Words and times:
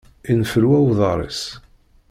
Infelwa 0.31 0.77
uḍaṛ-is. 0.87 1.41